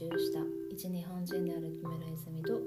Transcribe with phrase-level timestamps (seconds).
[0.00, 0.40] 住した。
[0.70, 2.58] 一日本人である木村泉と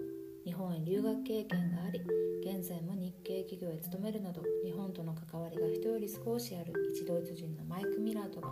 [0.45, 1.99] 日本へ留学経験があり
[2.45, 8.49] 現在も日系企業へ勤めるなど日本との関わりが人より少しある一ドイツ人のマイク・ミラーとが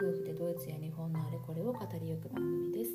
[0.00, 2.90] 夫婦でドイツや日本のあれこれを語りゆく番組です。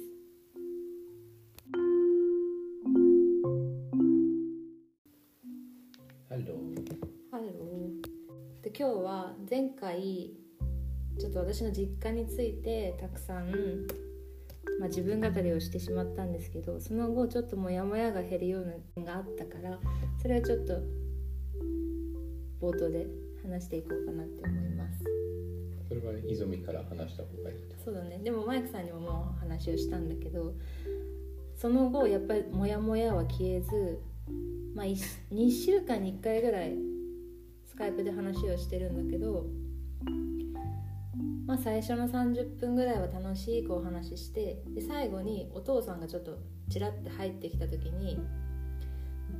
[8.64, 10.32] で今日は前回
[11.20, 13.88] ちょっと私の実家についてたくさん、
[14.80, 19.80] まあ、自分語りをしてしまったんですけどその後ちょっとモヤモヤが減るようなのがあったから
[20.22, 20.74] それはちょっと
[22.62, 23.08] 冒頭で
[23.44, 25.04] 話していこうかなって思います
[25.88, 27.84] それは泉から話した方がいいと？
[27.86, 30.54] そうだねでもマイクさんにももう話をしたんだけど
[31.56, 34.00] その後やっぱりモヤモヤは消えず、
[34.76, 36.76] まあ、2週間に1回ぐらい
[37.66, 39.46] スカイプで話をしてるんだけど
[41.48, 46.38] まあ、最初の30分ぐらいは楽しくお話ししてで最後にお父さんがちょっと
[46.70, 48.20] ちらって入ってきた時に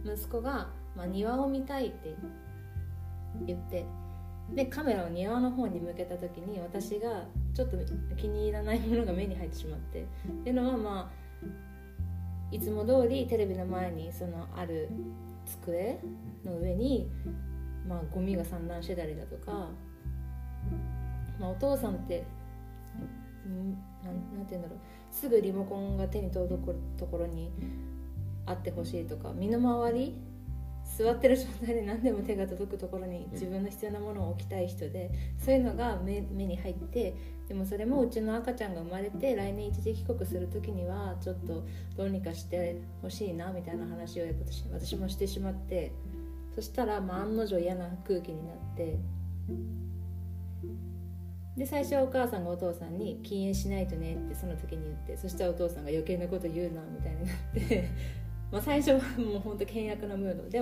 [0.06, 2.16] 息子が、まあ、庭を見たいって
[3.46, 3.86] 言って
[4.56, 7.78] でカメラを庭の方に向けた時に私がちょっと
[8.16, 10.06] 気に入らないものが目に入ってしまってっ
[10.44, 14.90] ていうのはまあいつも通りテレビの前にそのある
[15.46, 16.00] 机
[16.46, 17.12] の上に、
[17.86, 19.70] まあ、ゴミが散乱してたりだとか
[21.40, 22.26] まあ、お父さんって
[23.48, 23.78] んん
[24.36, 24.80] なんて言うんだろう
[25.12, 27.52] すぐリモコンが手に届くところに
[28.46, 30.16] あってほしいとか身の回り
[30.98, 37.14] 座ってる状態で何でも手が届くところに自分の必要なものを置きたい人でそういうのが目に入って
[37.48, 41.66] でもそれもうちの赤ちゃんが生まれて来年一時帰国する時にはちょっと
[41.98, 45.92] どうにかしてほしいなみたいな話を私私もしてしまって
[46.56, 48.98] そしたら、まあ、案の定嫌な空気になって
[51.58, 57.88] で最初はお母さんがお父さんに「禁煙しないとね」ってその時に言ってそしたらお父さんが余計なこと言うなみたいになって
[58.52, 60.48] まあ最初はもう本当険悪なムード。
[60.50, 60.62] で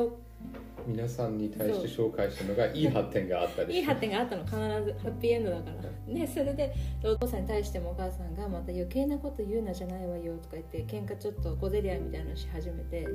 [0.88, 4.44] 皆さんに対して紹介したのがいい発展があったでいい発展があったの。
[4.44, 5.72] 必ずハッピーエンドだか
[6.08, 6.14] ら。
[6.14, 13.06] ねそれでお父さんに対してもお母さんがまた余計なこと言うなじゃないわよとか言って喧嘩ちょっと小競り合いみたいなのし始めて。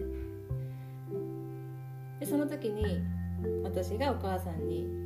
[2.18, 3.02] でその時に
[3.62, 4.99] 私がお母さんに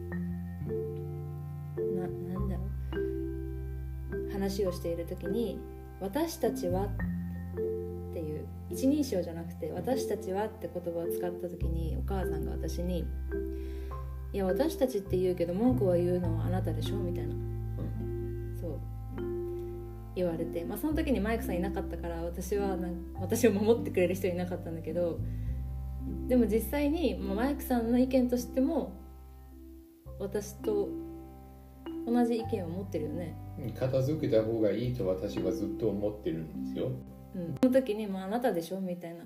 [4.35, 5.59] 話をしている時に
[6.01, 6.87] 「私たちは」
[8.11, 13.05] っていう一人称じゃなくて「私たちは」って言葉を使った時にお母さんが私に
[14.33, 17.35] 「いや私たちって言うけど文句は言うのはあなたでしょ」みたいな、
[18.61, 18.81] そう。
[20.17, 25.19] 言われて、まあ、その時にマイクさんいなかったから私はなん私を守ってくれる人いなかったんだけど
[26.29, 28.93] でも実際に、まあ、マイクさんの意見としても
[30.21, 30.89] 私と
[32.07, 33.37] 同じ意見を持ってるよね。
[33.79, 36.91] 片付けた方がいいと私はずっと思ってるんですよ。
[37.35, 38.81] うん、その時に、まあ、あなたでしょ？
[38.81, 39.25] みたいな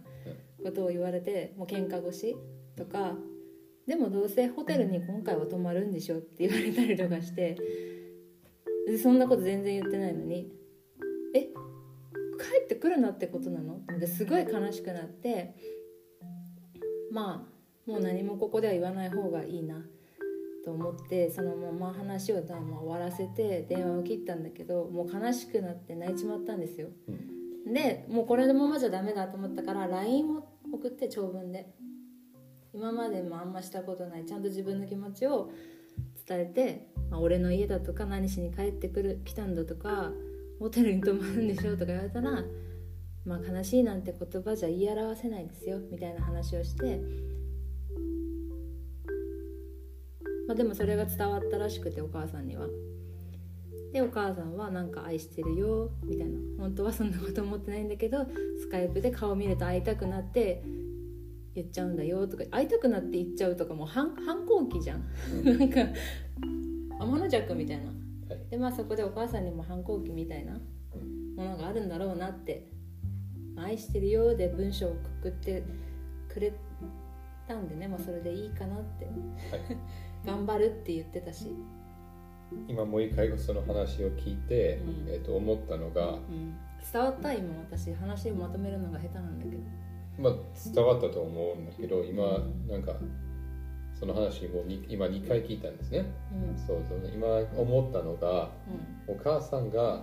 [0.65, 2.37] ことを言われてもう喧嘩腰
[2.77, 3.15] とか
[3.87, 7.57] でもどうせホテルに今回は泊まるんでしょって言われたりとかして
[8.87, 10.51] でそんなこと全然言ってないのに
[11.35, 11.49] 「え帰
[12.65, 15.55] ってくるなってことなの?」ですごい悲しくなって
[17.11, 17.49] ま
[17.87, 19.87] あもう何もここでは言わない方がいいな
[20.65, 22.55] と思ってそのまま話を終
[22.87, 26.89] わらせて電話を切ったんだけどもう悲しくなって泣いちまったんですよ、
[27.67, 31.67] うん、でもうこれのままじゃダメだと思ったから LINE を送って長文で。
[32.75, 35.51] 今までもあんましたことないちゃんと自分の気持ちを
[36.27, 40.13] 伝えて、まあ、俺の家だとか何しに帰ってくる来たんだとか
[40.61, 42.45] ホテルに泊まるんでしょとか言われたら
[43.25, 47.01] まあ悲しいなんて言葉じゃ言い表せないですよみたいな話をして
[50.49, 52.67] まあ、でもそれが伝わったらしくてお母さんには。
[53.93, 56.39] でお母さんはなんか愛してるよみたいな。
[56.59, 58.27] 本当はそんなこと思ってないんだけど
[58.59, 60.63] スカイプで顔見ると会いたくなって
[61.55, 62.45] 言っちゃうんだよとか。
[62.51, 65.05] 会いたくなって言っちゃうとかもう反反抗期じゃん。
[65.45, 65.81] なんか
[66.99, 67.91] 天の弱みたいな、は
[68.41, 72.67] い、でまあそこでお母さんにも反抗期みたいなものがあるんだろうなって
[73.57, 75.63] 「愛してるよ」で文章をくくって
[76.29, 76.53] くれ
[77.47, 79.15] たんでね、まあ、それでいいかなって、はい
[80.27, 81.55] 頑張るって言ってたし。
[82.67, 86.57] 今もう一回その話を聞いて、うん、えー、と思ったのが、うん、
[86.93, 89.63] 伝わった今私話をまとめるのが下手なんだけど。
[90.19, 90.33] まあ
[90.75, 92.95] 伝わったと思うんだけど今、うん、なんか
[93.95, 97.11] その話も今2回聞いたんですね、うん、そうそう。
[97.13, 97.27] 今
[97.61, 98.51] 思ったのが、
[99.07, 100.03] お母さんが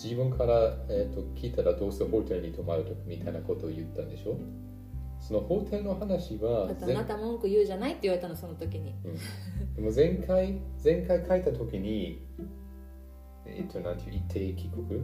[0.00, 4.38] 自分から、えーと、聞いたらどうせホテルに泊まるとかみたいなことを言ったんでしょ？
[5.20, 12.22] その法廷の話はあなた文句言うじゃないって言われたのその時に、うん、でも前回前回書いた時に
[13.50, 15.00] えっと、なんていう一定帰国？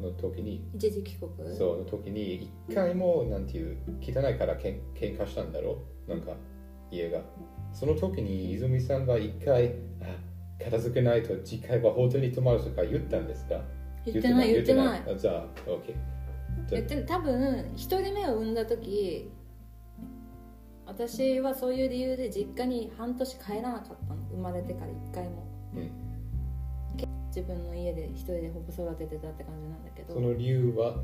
[0.00, 0.64] のの時に。
[0.72, 1.56] 一時帰国？
[1.56, 5.82] そうの時に一回もなんていう汚いからけん喧嘩したんだろ？
[6.06, 6.32] うなんか
[6.92, 7.20] 家が。
[7.72, 10.16] その時に泉さんが一回あ
[10.64, 13.60] 片付けないと次回はホテルに泊まるとか言ったんですか？
[14.06, 15.94] 言ってない言ってないあじゃあ OK
[16.70, 19.28] 言って多分一人目を産んだ時
[20.88, 24.20] 私はそういう理由で実家に半年帰らなかったの。
[24.32, 25.90] 生まれてから一回も、うん。
[27.28, 30.14] 自分の家で一人でほぼ育ててたって感じなんだけど。
[30.14, 30.96] その理由は？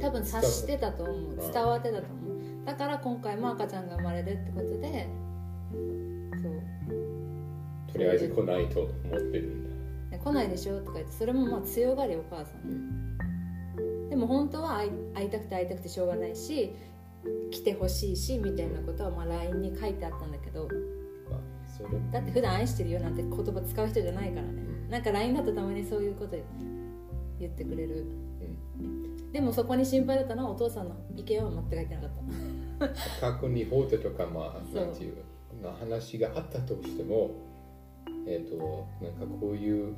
[0.00, 1.36] 多分察してたと思う。
[1.36, 2.64] 伝わってたと思う。
[2.66, 5.08] だから今回も赤ちゃんが生まれるってことで
[6.42, 7.92] そう。
[7.92, 10.16] とりあえず来ないと思ってるんだ。
[10.18, 13.16] で来ないでしょとか言ってそれもまあ強がりお母さん、
[14.08, 14.82] でも本当は
[15.14, 16.74] 会いたくて会いたくてしょうがないし
[17.50, 20.68] 来てほしいしみたいなことはまあ LINE に書いてあったんだけど。
[21.30, 21.88] まあそれ。
[22.12, 24.62] だって普段愛してるよなんて言葉使う人じゃないからね。
[24.88, 26.36] なんか LINE だとたまにそういうこと
[27.38, 28.06] 言ってくれる。
[29.32, 32.10] でもそこに心配だったのはお父さんの意見は全く書いてなかっ
[33.20, 33.32] た。
[33.32, 35.18] 過去に法廷とかまあなんていう
[35.62, 37.30] な話があったとしても
[38.26, 39.94] えっ、となんかこういう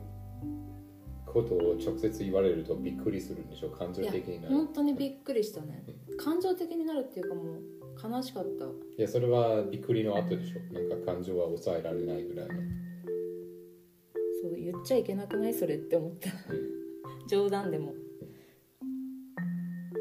[1.26, 4.54] ことを直接言われるとびっくりするんでしょ感情的になる。
[4.54, 5.84] 本当にびっくりしたね。
[6.18, 8.64] 感情的になるっていうかもう悲しかった。
[8.64, 12.54] いやそれはびっくりの後でしょなんか感情は抑えられないぐらいの。
[14.42, 16.30] そう言っちゃいけなくないそれって思った。
[17.28, 17.94] 冗談でも。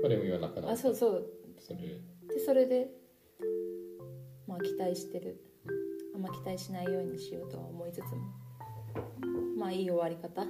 [0.01, 1.27] まあでも言わなかったあそうそう。
[1.59, 1.79] それ。
[1.79, 2.89] でそれで
[4.47, 5.39] まあ期待してる。
[6.13, 8.41] あんま期待しないようにしようとは思いつつも。
[9.57, 10.43] まあいい終わり方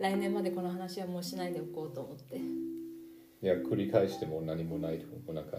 [0.00, 2.36] 来年までこの話はもうしないでおこうと思って。
[3.42, 5.58] いや繰り返しても何もないとなんか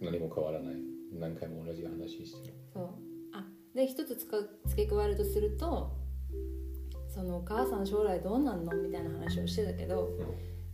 [0.00, 0.74] 何も変わらない。
[1.18, 2.54] 何回も同じ話してる。
[2.74, 2.88] そう。
[3.32, 3.44] あ
[3.74, 4.36] で一つ付
[4.76, 5.92] け加えるとすると
[7.08, 10.18] そのお母さん将来どうなんのみたいな話をしてたけど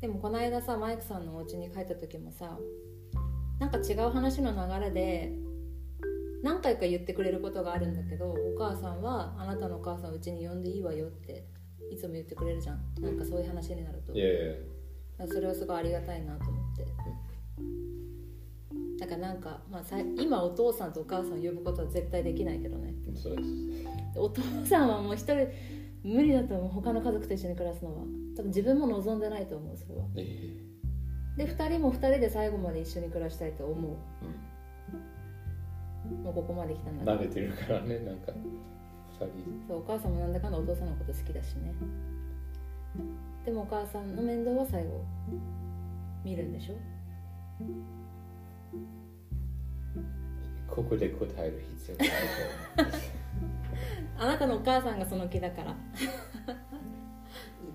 [0.00, 2.56] でもこの間さマイクさんのお家に帰った時もさ
[3.58, 5.32] なんか違う話の流れで
[6.44, 11.44] 何回か言ってくれることがあるんだけどお母さんは「あなたのお母さんうちに呼んでいいわよ」って
[11.90, 12.80] いつも言ってくれるじゃん。
[13.00, 14.12] なんかそういう話になると。
[15.26, 16.86] それはすごいありがたいなと思って。
[18.98, 22.94] だからなんか、まあ、さ今お父さんとお母さんを呼ぶことは絶対できないけどね。
[23.14, 23.48] そうです。
[24.16, 25.48] お父さんはもう一人
[26.02, 26.68] 無理だと思う。
[26.68, 28.04] 他の家族と一緒に暮らすのは。
[28.36, 30.04] 多分自分も望んでないと思うそれは。
[30.16, 30.56] え
[31.36, 33.96] で2人も2人で最後まで一緒に暮らしたいと思う。
[36.22, 38.32] もうここまで来たんえだ慣れてるからねなんか
[39.66, 41.72] そうお母さんもなんだかんだお父さんのこと好きだしね。
[43.44, 45.04] でもお母さんの面倒は最後
[46.24, 46.74] 見るんでしょ？
[50.68, 52.14] ここで答える必要ないと
[52.82, 52.92] 思う。
[54.20, 55.74] あなたのお母さんがその気だから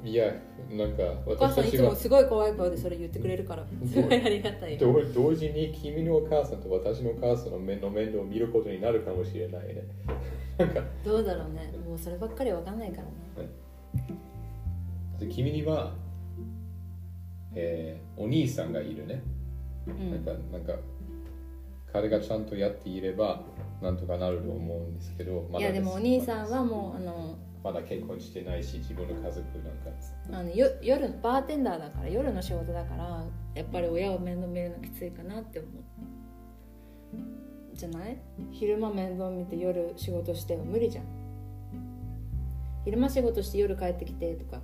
[0.04, 0.34] いや、
[0.70, 3.66] なんかお母さんいつもすごい怖い顔でそれ言ってくれるから。
[3.88, 4.22] すごい。
[4.22, 9.84] ありがたいよ同同時に君のお母さんと私のお母さんの面の面倒を見ることになるかもしれないね。
[10.60, 10.84] なんか。
[11.06, 11.74] どうだろうね。
[11.88, 13.04] もうそればっかりわかんないから
[13.44, 13.50] ね。
[15.20, 15.96] で君には、
[17.56, 19.24] えーお兄さんがいるね。
[19.88, 20.12] うん。
[20.12, 20.76] なんかなんか
[21.94, 23.42] 彼がちゃんとやっていれば
[23.84, 29.92] なんとかなると思うんですけど、まだいやでもお兄さんはもうあのまだ結婚してないし自分の家族なんか。
[30.32, 33.24] あのよ夜バーテンダーだから夜の仕事だから
[33.56, 35.72] やっぱり親を面倒見るのきついかなって思う。
[37.76, 38.18] じゃない？
[38.52, 41.06] 昼間面倒見て夜仕事しては無理じゃん。
[42.86, 44.62] 昼間仕事して夜帰ってきてとか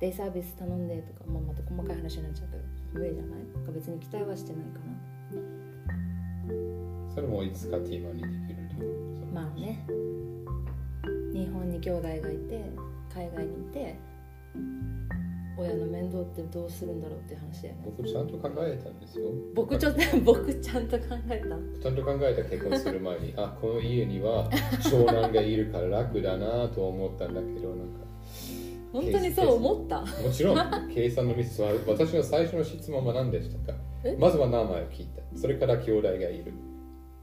[0.00, 2.62] デイサービス頼んでとか、まあ、また細かい話になっちゃうけど
[2.92, 3.40] 無理じゃない？
[3.66, 6.75] か別に期待はしてないかな
[7.16, 9.26] それもいつかテーマにできると。
[9.32, 9.82] まあね。
[11.32, 12.70] 日本に兄弟がいて
[13.10, 13.96] 海外にいて
[15.58, 17.80] 親の面倒ってどうするんだろうっていう話だよね。
[17.86, 19.30] 僕ちゃんと考えたんですよ。
[19.54, 21.82] 僕ちょっと僕ちゃんと考えた。
[21.82, 24.50] ちゃんと考えた結婚する前にあこの家には
[24.82, 28.04] 長男がいるから楽だなと思ったんだけどなんか。
[28.92, 30.00] 本当にそう思った？
[30.02, 33.78] もちろん計算のミスは私の最初の質問は何でしたか？
[34.04, 34.14] え？
[34.18, 35.22] まずは名前を聞いた。
[35.34, 36.52] それから兄弟がいる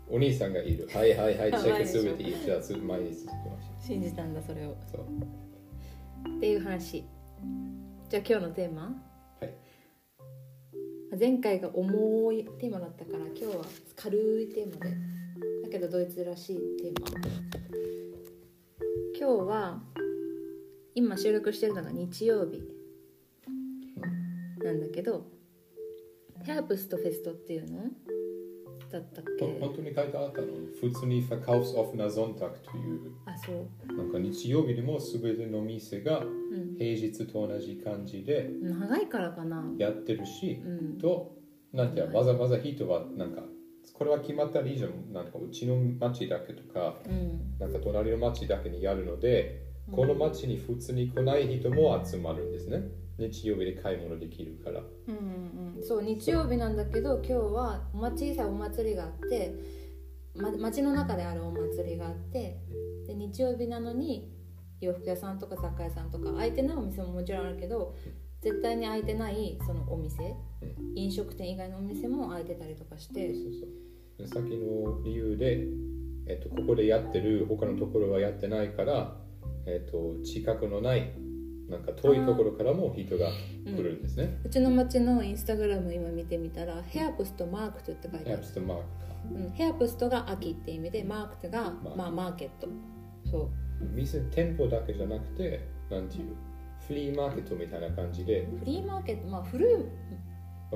[0.10, 0.88] お兄さんがいる。
[0.94, 1.52] はいはいはい。
[1.52, 4.76] チェックすべていいじゃあつ前に進みまし信じたんだそれを。
[4.92, 5.06] そう。
[6.38, 7.04] っていう話。
[8.10, 8.96] じゃあ今日のテーマ
[9.42, 9.48] は？
[9.48, 9.54] い。
[11.20, 14.92] 前回が重いテーマだったから今日は軽いテーマで。
[15.64, 17.08] だけどドイツらしいテーマ。
[19.18, 19.82] 今日は
[20.96, 22.62] 今収録してるのが日曜日。
[24.64, 25.26] なんだけど
[26.44, 27.84] ヘアプストフェストっていうの？
[28.94, 29.46] だったっけ？
[29.60, 30.48] 本当に書いてあったの
[30.80, 33.12] 普通に Verkaufsoffener Sonntag という。
[33.26, 33.96] あそう。
[33.96, 36.76] なんか日曜日でも全ての店がうん。
[36.78, 39.64] 平日と同じ感じで長いからかな。
[39.78, 40.98] やってるし、うん。
[40.98, 41.36] と
[41.74, 43.42] なんてわざわざ人はなんか
[43.94, 45.12] これは決まったらいいじゃん。
[45.14, 47.58] なんかうちの町だけとかうん。
[47.60, 52.84] なんか隣の町だけにやるので、この町に普通に来ない人も集まるんですね
[53.18, 54.82] 日曜日で買い物できるから。
[54.82, 55.84] うんうんうん。
[55.84, 59.54] そう日曜日なんだけど今日はお小さいお祭りがあって、
[60.36, 62.60] ま、町の中であるお祭りがあって
[63.08, 64.32] で日曜日なのに
[64.82, 67.96] 洋服屋さんとか雑貨屋さんとか開いてないお店ももちろんあるけど
[68.42, 70.36] 絶対に開いてないそのお店、
[70.96, 73.34] 飲食店以外のお店も開いてたりとかして。
[73.34, 75.66] そうそうさっきの理由で、
[76.28, 79.18] えっと、ここでやってる他のところはやってないから、
[79.66, 81.14] えっと、近くのない
[81.70, 83.30] なんか遠いところからも人が
[83.66, 84.40] 来るんですね。
[84.44, 88.36] うちの町のインスタグラム今見てみたらヘアプストマークトって書いてある。
[88.36, 88.88] ヘアプ、スとマークか。
[89.34, 91.98] うん、ヘアプストが秋って意味でマークトが、マーク。
[91.98, 92.68] まあ、マーケット。
[93.30, 93.50] そう。
[93.94, 96.36] 店店舗だけじゃなくてなんていう
[96.88, 99.76] フリーマーケットみたいな感じで、フリーマーケットまあ古い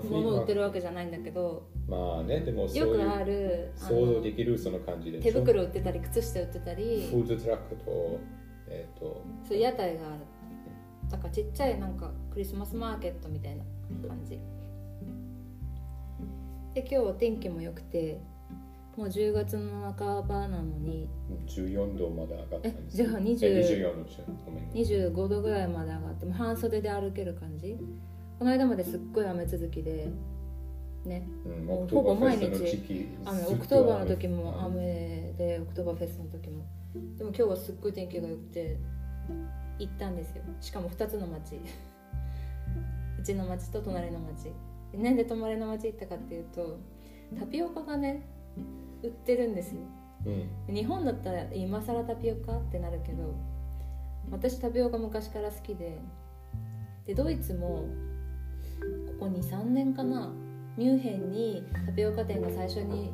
[0.07, 7.07] ものを売ってるわけじゃないんだけどトまあねでもそういよくあうる想像できるその感じで手袋売ってたり靴下売ってたり。
[7.09, 8.19] フードトラックと
[8.69, 10.19] えっ、とそういう屋台がある
[11.09, 13.63] だからちっちゃいなんかクリスマスマーケットみたいな
[14.07, 14.39] 感じ。
[16.73, 18.21] で今日お天気も良くて
[18.95, 21.07] もう10月の半ばなのに
[21.47, 24.03] 14度まで上がったんですえじゃあ20え24度
[24.45, 24.71] ごめん。
[24.71, 27.77] 25度ぐらいまで上がってもう半袖で歩ける感じ。
[28.39, 30.09] この間まですっごい雨続きで
[31.05, 31.27] ね。
[31.45, 32.45] うん、もうほぼ毎日
[33.25, 33.45] 雨。
[33.47, 34.65] オクトーバーの時もうん。
[34.65, 36.65] 雨でオクトーバーフェスの時も。
[37.17, 38.77] でも今日はすっごい天気が良くて
[39.79, 40.43] 行ったんですよ。
[40.61, 41.55] しかも2つの町。
[43.19, 44.51] うちの町と隣の町。
[44.91, 46.77] でなんで隣の町行ったかっていうと
[47.37, 48.21] タピオカがね
[49.03, 49.81] 売ってるんですよ。
[50.67, 50.75] うん。
[50.75, 53.33] 日本だったら今更タピオカってなるけど
[54.31, 55.99] 私タピオカ昔から好きで
[57.05, 57.85] でドイツも
[59.07, 60.33] ここ23年かな
[60.77, 63.11] ミュンヘンにタピオカ店が最初に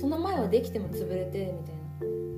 [0.00, 1.84] その前はできても潰れてみたいな。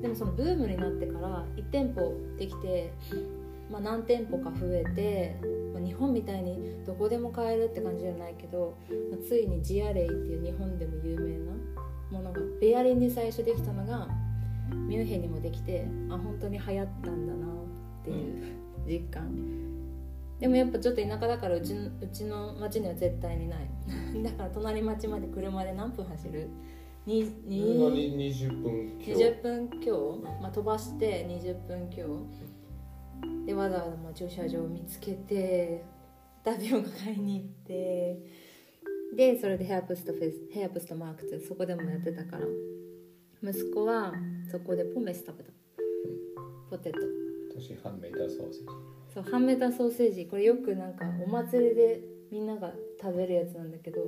[0.02, 2.92] でもそのブームになってから1店舗できて、
[3.70, 5.36] まあ、何店舗か増えて、
[5.74, 8.76] まあ、日本みたいにどこでも買えるって感じじゃないけど、
[9.10, 11.52] まあついにジアレイっていう日本でも有名な
[12.10, 14.08] ものがベアリンに最初できたのが
[14.70, 18.56] ミュンヘンにもできてあ本当に流行ったんだなっていう
[18.86, 19.76] 実感。
[20.38, 23.68] でもやっぱちょっと田舎だからうちのうちの町には絶対にない。
[24.22, 26.48] だから隣町まで車で何分走る？
[27.06, 32.06] ににうんに20分今日20分強、まあ、飛ばして20分強
[33.46, 35.84] でわざわざもう駐車場を見つけて
[36.44, 38.18] タピオカ買いに行って
[39.16, 42.46] でそれでヘアプストフェスヘアプストマークってそこでもやってたから。
[43.42, 44.12] 息子は
[44.50, 45.50] そこでポメス食べた。
[46.70, 46.98] ポテト。
[47.50, 48.58] 私ハンメイターソーセージ。
[49.14, 50.26] そうハンメタソーセージ。
[50.26, 52.00] これよくなんかお祭りで
[52.32, 54.00] みんなが食べるやつなんだけど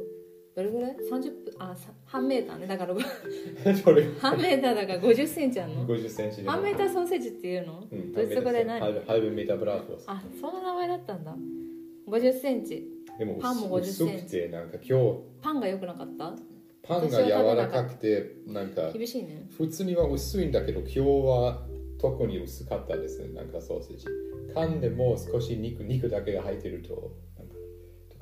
[0.58, 2.94] どれぐらい ?30 分あさ半メーターねだから。
[4.20, 8.80] 半メーターだから50センチあんの？50センチで半メーターソーセージっていうの、うんドイツ語で何？
[8.80, 11.36] ハルハルメーターブラフォスあその名前だったんだ。
[12.08, 12.88] 50センチ。
[13.20, 14.24] でもパンも50薄センチ。
[14.24, 15.14] くてなんか今日。
[15.40, 16.34] パンが良くなかった？
[16.82, 19.46] パンが柔らかくてなんか厳しいね。
[19.56, 21.66] 普通には薄いんだけど今日は
[22.00, 23.28] 特に薄かったですね。
[23.32, 24.06] なんかソーセージ。
[24.56, 27.12] 噛んでも少し肉肉だけが入ってると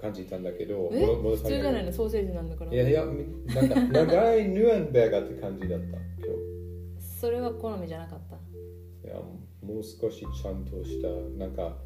[0.06, 2.72] 感じたんだけど普通じゃないのソーセージなんだから。
[2.72, 6.00] いやいやなんか長いヌアンベーガーって感じだった今
[6.98, 8.36] それは好みじゃなかった？
[9.02, 11.08] 日いやもう少しちゃんとした
[11.38, 11.76] なんか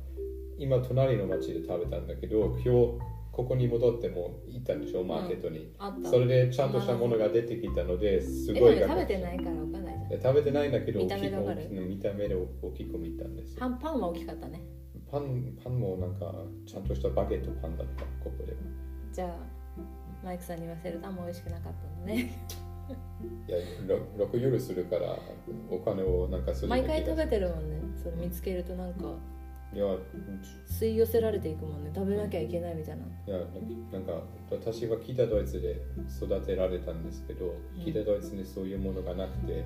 [0.59, 2.71] 今隣の町で食べたんだけど今日
[3.33, 6.11] ここに戻っても行ったんでしょマーケットに、あった。
[6.11, 10.21] それでちゃんとしたものが出てきたのですえごい食べてないから分かんないじゃん。
[10.23, 13.61] 食べてないんだけど見た目で大きく見た目で大きく見たんですよ。
[13.61, 14.61] パンパンは大きかったね
[15.11, 16.33] パンパンもなんか
[16.67, 18.59] ちゃんとしたバゲットパンだったここでは。
[19.13, 19.37] じゃあ
[20.25, 22.33] マイクさんに言わせるとあんま美味しくなかったのね。
[23.47, 25.17] いやろ6夜するから
[25.71, 27.81] お金をなんかする毎回食べてるもんね。
[28.03, 29.05] それ見つけるとなんか
[29.73, 29.85] いや
[30.69, 31.91] 吸い寄せられていくもんね。
[31.95, 33.05] 食べなきゃいけないみたいな。
[33.05, 33.39] いや
[33.93, 34.13] なんか
[34.51, 35.81] 私は北ドイツで
[36.21, 37.81] 育てられたんですけど、うん。
[37.81, 39.65] 北ドイツにそういうものがなくて。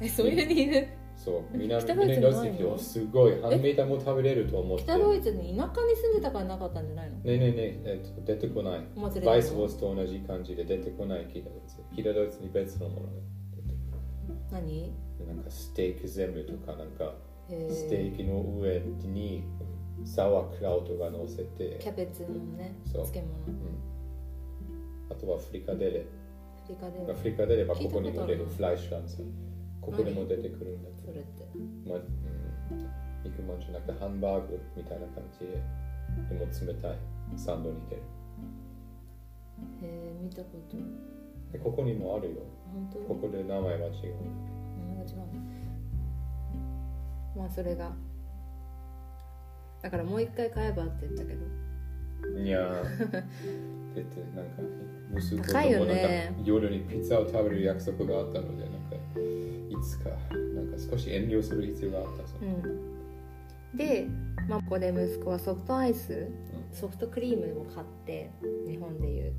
[0.00, 0.86] えそういう理由？
[1.16, 1.42] そう。
[1.56, 4.84] 南北ドイツ南にすごいハンメーターも食べれると思って。
[4.84, 7.16] 北ドイツに田舎に住んでたからなかったんじゃないの？
[7.16, 8.80] ねえねえねえ、えっと、出てこない。
[9.24, 13.12] バイスウォースと同じ感じで出てこない北ドイツ北ドイツに別のものが
[14.52, 14.92] 何？
[15.26, 17.14] なんかステーキ全部とかなんか
[17.48, 19.44] へステーキの上に
[20.04, 21.78] サワークラウトが乗せて。
[21.80, 22.28] キャベツの
[22.58, 23.06] ねそう。
[23.06, 23.28] 漬物。
[23.46, 23.76] うん、
[25.10, 26.06] あとはフリカデレ。
[26.66, 29.22] フフリカでアフリカであれば聞いここにも出るフライシュランス
[29.84, 31.44] ここにも出てくるんだけどそれって。
[31.86, 32.88] まあ、うん、
[33.22, 35.62] 肉まんじゅうなくてハンバーグみたいな感じで。
[36.28, 36.98] でも冷たい
[37.36, 38.02] サンドに出る。
[39.82, 40.76] へえ見たこと。
[41.52, 42.42] でここにもあるよ。
[42.72, 42.98] 本当？
[43.00, 43.74] ここで名前は違う。
[43.74, 45.18] 名前が違う
[47.36, 47.92] まあそれが。
[49.82, 51.46] だからもう一回買えばって言ったけど。
[52.38, 52.60] いや。
[52.60, 53.30] ーだって
[54.36, 54.62] なんか
[55.16, 58.96] 息子と高いよもなんかね夜にピザを食べる約束があったのでなんか。
[59.18, 59.43] い
[59.84, 63.76] つかなんか少し遠慮する必要があったそううん。
[63.76, 64.06] で、
[64.48, 66.28] まあ、ここで息子はソフトアイス
[66.72, 68.30] ソフトクリームを買って
[68.68, 69.32] 日本でいう。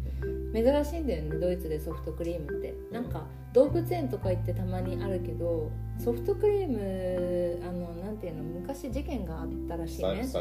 [0.53, 2.73] 珍しいんだよねドイツでソフトクリームって。
[2.91, 10.39] なんか動物園とか行ってたまにあるけどソフトクリームあのなんていうの昔事件があったらしいサねサ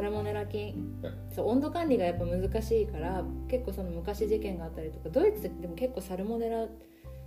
[0.00, 0.74] ルモネラ菌。
[1.02, 1.34] うん。
[1.34, 6.66] そう温度管理がやっぱ難しいから結構その昔事件があったりとかドイツでも結構サルモネラ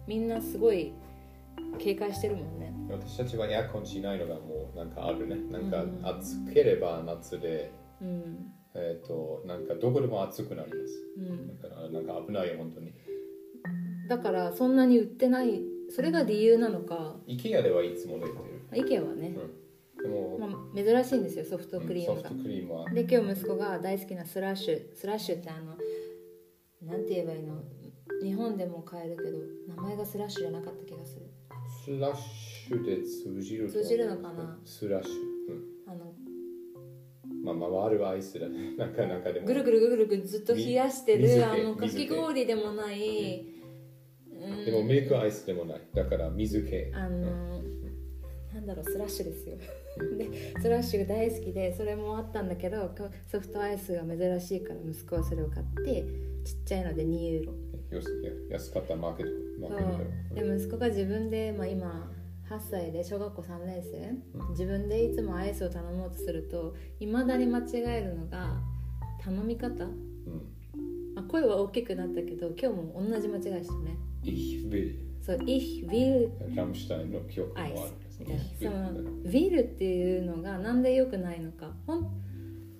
[0.07, 0.93] みんなすごい
[1.79, 2.73] 警戒してるもんね。
[2.89, 5.35] 私たちはエアコンしないのがもうなんかあるね。
[5.51, 7.71] なんかうん暑ければ夏で
[8.01, 8.51] うん。
[8.75, 11.03] えっ、となんかどこでも暑くなります。
[11.17, 11.61] うん。
[11.61, 12.93] だからなんか危ないよ本当に。
[14.07, 17.15] だからそんなに売ってないそれが理由なのか。
[17.27, 18.37] IKEA ではいつも出てる。
[18.73, 19.35] 意見はね、
[20.01, 22.29] でも、まあ、珍しいんですよソフトクリームが。
[22.29, 22.89] ソフト、クリームは。
[22.89, 24.95] で今日息子が大好きなスラッシュ。
[24.95, 25.75] スラッシュってあの
[26.91, 27.63] なんて言えばいいの？
[28.21, 29.37] 日本でも買えるけど
[29.75, 31.25] 名前がスラッシュじゃなかった気がする。
[31.27, 31.36] ス
[31.87, 34.59] ラッシュで通じる通じるのかな？
[34.65, 36.13] スラッシュ、あの。
[37.25, 38.75] うん、まあ回るアイスだね。
[38.77, 39.45] なんかなんかでも。
[39.47, 43.57] ぐるぐるぐるぐるずっと冷やしてるあのかき氷でもない、うん
[44.65, 47.61] でもミルクアイスでもないだから水気あの
[48.53, 49.57] なんだろうスラッシュですよ
[50.17, 56.05] でスラッシュが大好きでそれもあったんだけどこソフトアイスが珍しいから息子はそれを買って
[56.45, 57.53] ちっちゃいので2ユーロ
[58.49, 59.27] 安かったマーケッ
[59.59, 62.11] トマーケットで息子が自分で、まあ、今
[62.49, 64.39] 8歳で小学校3年生。
[64.39, 64.49] うん。
[64.51, 68.57] 自分でいつもアイスを頼もうとするといまだに間違えるのが
[69.21, 69.93] 頼み方、うん。
[71.15, 73.97] まあ、声は大きくなったけど今日も同じ間違いしたね。
[74.23, 77.81] Ich will そう Ich will ラムシュタインの記憶もあるいな。
[78.59, 78.91] その
[79.23, 81.71] will っていうのがなんで良くないのか。
[81.85, 82.07] ほん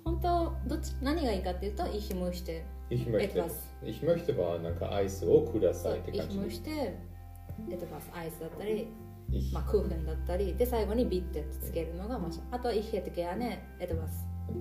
[0.06, 3.52] 本当どっち何がいいかっていうと Ich möchte Ich möchte, etwas
[3.84, 6.38] ich möchte はなんかアイスをくださいって Ich 感じ。
[6.40, 6.70] möchte
[7.70, 8.88] etwas アイスだったり
[9.30, 14.08] Ich まあ、クーフンだったりで最後にビッてつけるのが、まあ、あとは Ich hätte gerne etwas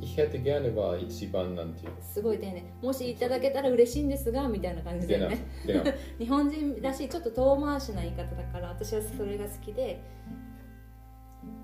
[0.01, 1.93] Ich hätte gerne は一番なんていう。
[2.03, 5.39] すごい丁寧もしいただけたら嬉しいんですがみたいな感じだでね。
[6.19, 10.01] 日本人らしいちょっと遠回しな言い方だから私はそれが好きで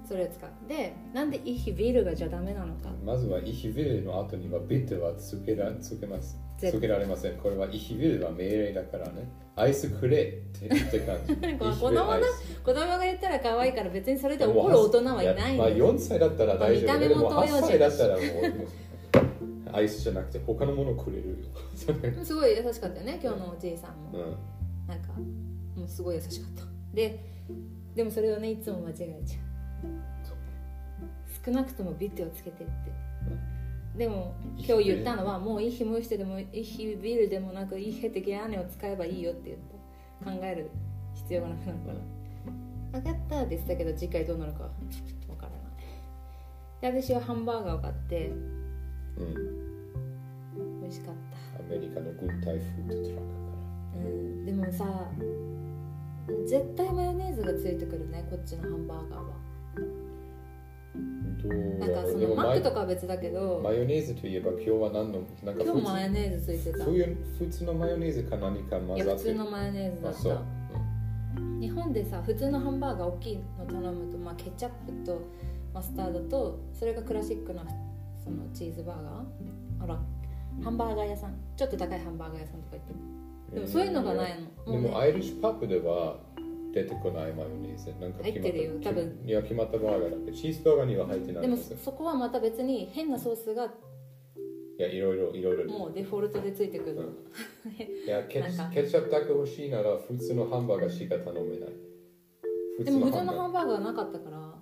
[0.04, 2.90] それを使うでなんで Ich will がじゃダメなのか。
[3.04, 7.32] まずは Ich will の後には bitte はつけらつけます絶つけられません。
[7.38, 9.28] これは Ich will は命令だからね。
[9.56, 10.22] アイスくれっ
[10.60, 11.34] てって感じ。
[11.58, 12.60] 子供がアイス。
[12.62, 16.88] 子供が言ったら可愛いから別にそれで怒る大人はいないんまあだよ4歳だったら大丈夫。
[16.88, 21.36] まあ見た目でも8も東洋人歳だったらもうアイスじゃなくて他のものくれるよ。
[22.24, 24.36] すごい優しかったよね今日のおじいさんも、うん。
[24.86, 25.08] なんか
[25.76, 26.62] もうすごい優しかった。
[26.94, 27.18] で
[27.96, 29.38] でもそれをねいつも間違えちゃ
[30.22, 30.36] そう。
[30.36, 32.72] う少なくともビッテをつけてって
[33.96, 39.58] でも今日言ったのはもういい日無してでもいい日ビルでもなくいいヘテゲアネを使えばいいよって言っ
[40.24, 40.70] た考える
[41.14, 43.00] 必要がなくなるから。
[43.00, 44.70] 分かったって言ってたけど次回どうなるかわ
[45.36, 46.92] からない。
[46.94, 48.32] で私はハンバーガーを買って
[49.16, 50.80] うん。
[50.80, 51.14] 美味しかっ
[51.56, 51.60] た。
[51.60, 53.22] アメリカの軍隊フードトラックか
[53.96, 54.46] うん。
[54.46, 55.10] でもさ
[56.46, 59.51] 絶対マヨネーズがついてくるねこっちのハンバーガーは
[61.48, 66.84] なんかそのマックとかは別だけどマヨネーズといえば今日は何のなんか今日マヨネーズついてた。
[66.84, 69.24] い普通普通のマヨネーズか何か混やざって。
[69.24, 70.08] る普通のマヨネーズだ。
[70.10, 70.32] っあそう。
[70.34, 70.42] た
[71.60, 75.20] 日本でさ普通のハンバーガー大きいの頼むと、まあ、ケチャップと
[75.72, 77.64] マスタードとそれがクラシックな
[78.22, 79.84] そのチーズバーガー。
[79.84, 79.98] あら
[80.62, 81.34] ハンバーガー屋さん。
[81.56, 83.00] ちょっと高いハンバーガー屋さんとか行っても
[83.54, 84.32] でもそういうのがない
[84.66, 84.72] の。
[84.72, 86.16] でもアイリッシュパブでは
[86.72, 87.94] 出てこないマヨネーズ。
[88.00, 89.22] なんか決ま入ってるよ多分。
[89.24, 91.42] いや決まったバーガーだってチーズバーガーには入ってない。
[91.42, 96.96] でもそこはまた別に変なソースがいやいろいろいろいろもうデフォルトでついてくる、
[98.06, 98.70] いやケなんか。
[98.72, 101.72] ケチャップだけ欲しいなら普通のハンバーガーしか頼めない。
[102.78, 103.84] 普でも普通のハンバーガー。
[103.84, 104.54] なかったから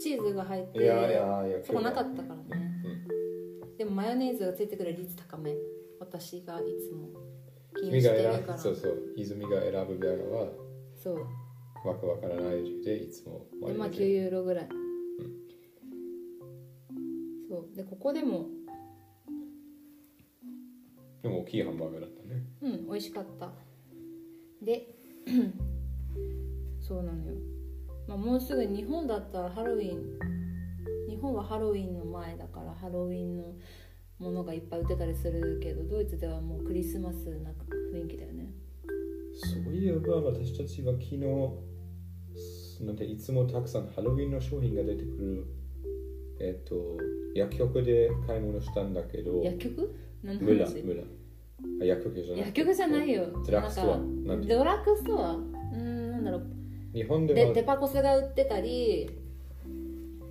[0.00, 2.42] チーズが入っていやいやいやそこなかったからね。
[2.52, 3.08] うん
[3.76, 5.56] でもマヨネーズがついてくる率高め。
[6.00, 7.10] 私がいつも
[7.80, 10.48] 君が選ぶそうそう泉が選ぶバーガーは。
[10.96, 11.26] そう
[11.84, 14.68] わけわからない理由でいつもマヨネ今ーズ9ユーロぐらい、
[17.48, 17.76] そう。
[17.76, 18.48] でここでも。
[21.22, 22.44] でも大きいハンバーガーだったね。
[22.62, 23.50] うん美味しかった。
[24.62, 24.94] で
[26.80, 27.34] そうなのよ、
[28.06, 30.18] まあ、もうすぐ日本だったらハロウィン。
[31.08, 33.54] 日本はハロウィンの前だからハロウィンの
[34.18, 37.50] ものがいっぱい売ってたりするけどドイツではもうクリスマスな
[37.92, 38.52] 雰囲気だよね。
[39.34, 41.18] そういえば私たちは昨日
[42.80, 45.46] なんでいつもたくさんハロウィンの商品が出てくる
[46.40, 46.96] えっと
[47.34, 49.94] 薬局で買い物したんだけど薬局？
[50.22, 51.02] 何の村話村
[51.80, 53.26] あ薬局じゃない薬局じゃないよ。
[53.44, 53.98] ドラッグストア。
[54.46, 55.34] ドラッグストア？
[55.34, 56.42] うんなんだろう。
[56.92, 59.10] 日本ではでデパコスが売ってたり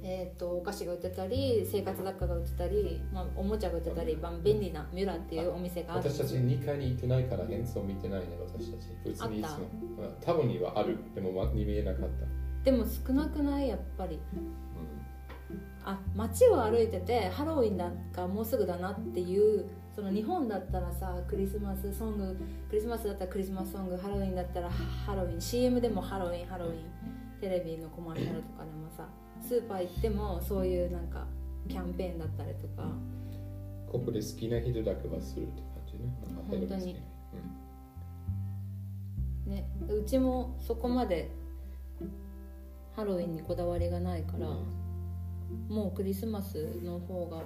[0.10, 6.10] えー、とお菓子が売ってたり生活雑貨が売ってたり、まあ、おもちゃが売ってたり、まあ、便利なミュラっていうお店がある。
[6.10, 8.88] 私たち2階に行ってないから演奏見てないね私たち。
[9.04, 9.68] 普通にいつも。
[10.22, 10.98] 多分にはある。
[11.14, 12.26] でもま見えなかった、
[12.64, 13.68] でも少なくない？
[13.68, 14.16] やっぱり。
[14.16, 14.20] う
[15.84, 19.66] あ街を歩いててハロウィンだがもうすぐだなっていう
[19.96, 22.38] その日本だったらさクリスマスソング
[22.70, 26.76] クリスマスだったらクリスマスソングハロウィンだったらハロウィン CM でもハロウィンハロウィン。
[27.40, 29.08] テレビのコマーシャルとかでもさ
[29.42, 31.28] スーパー行ってもそういうなんか
[31.68, 32.84] キャンペーンだったりとか。
[32.84, 33.02] ん
[33.92, 36.14] ここで好きな人だけはするって感じね。
[36.50, 36.94] 本当にヘロ好き
[39.50, 39.66] ね。
[39.88, 41.32] うちもそこまで
[42.94, 44.50] ハロウィンにこだわりがないから、
[45.70, 47.44] もうクリスマスの方が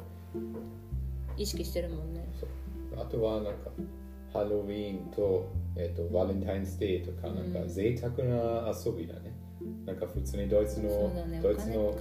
[1.38, 2.28] 意識してるもんね。
[2.98, 3.70] あとはなんか
[4.34, 9.31] ハロウィーンと,、えー、とバレンタインスデーとかなんかうん贅沢な遊びだね、
[9.86, 11.98] なんか普通にドイツの、ねドイツの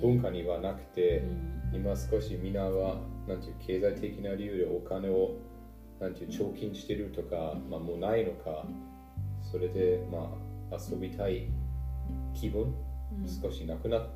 [0.00, 1.60] 文化にはなくて、うん。
[1.72, 5.36] 今少しみんなはなんていう経済的な理由でお金を
[6.00, 8.66] なんていう貯金してるとか、まあ、もうないのか
[9.52, 10.32] それでま
[10.72, 11.46] あ遊びたい
[12.34, 13.28] 気分、うん。
[13.28, 14.08] 少しなくなっ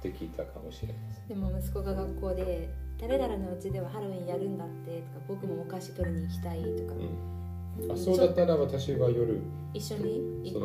[0.00, 1.28] てきたかもしれません。
[1.28, 2.68] でも息子が学校で
[3.00, 7.10] 「誰々のうちではハロウィンやるんだって」とか「僕もお菓子取りに行きたい」とか、うん、
[7.90, 9.40] あそうだったら私は夜
[9.72, 10.60] 一緒に行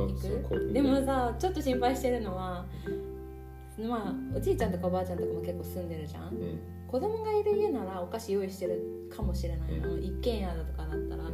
[0.50, 0.74] く？
[0.74, 2.66] でもさちょっと心配してるのは
[3.80, 6.30] まあおじいちゃんとかおばあちゃんとかも結構住んでるじゃん。
[6.30, 6.60] うん。
[6.88, 11.34] 子供がいる家ならお菓子用意してるかもしれないな、う一軒家だとかだったら、ん。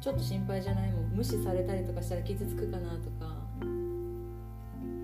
[0.00, 0.92] ちょっと心配じゃない？
[0.92, 3.40] もん無視されたりとかしたら傷つくかなとか。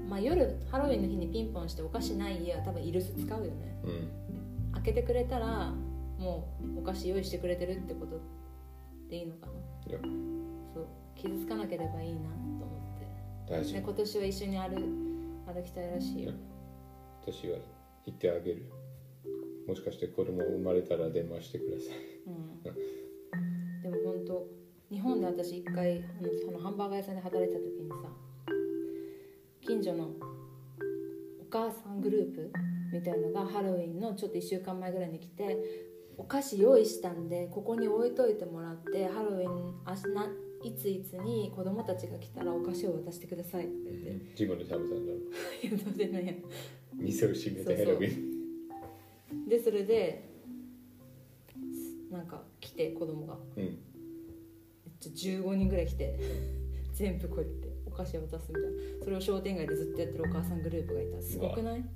[0.08, 3.78] まあ夜ハロウィンの日にピンポンしてお菓子ない家は多分イルス使うよね。
[3.84, 4.72] うん。
[4.74, 5.72] 開けてくれたら
[6.18, 8.20] もうお菓子用意してくれてるってこと
[9.08, 9.52] でいいのかな？
[9.90, 9.98] いや。
[10.74, 10.86] そう。
[11.14, 13.06] 傷つかなければいいなと思って。
[13.52, 14.76] 大丈夫で今年は一緒に歩
[15.46, 16.32] 歩きたいらしいよ。
[17.22, 17.58] 私は
[18.04, 18.70] 言ってあげる
[19.66, 21.96] もしかして子供生まれたら電話してください。
[22.26, 22.62] うん。
[23.82, 24.46] でも本当
[24.90, 27.96] 日本で私一回あのそのハンバーガー屋さんで働いてた時にさ
[29.60, 32.52] 近所のお母さんグループ
[32.92, 35.56] みたいのがハロウィンのちょっと1週間前ぐらいに来て
[36.18, 40.26] お菓子用意したんでここに置いといてもらってハロウィンあしな
[40.64, 43.90] いついつに子供たちが来たらお菓子を渡してくださいって。
[43.90, 45.20] 言って自分で食べたんだろう
[45.62, 46.42] 言うのでね
[46.94, 50.28] 店を閉めてヘロウィンでそれで
[52.10, 53.36] なんか来て子供が。
[53.56, 53.64] うん。
[53.64, 53.74] めっ
[55.00, 56.18] ちゃ15人ぐらい来て
[56.94, 59.04] 全部こうやってお菓子を渡すみたいな。
[59.04, 61.20] それを商店街でずっとやってるお母さんグループがいた。
[61.20, 61.80] すごくない？
[61.80, 61.88] ね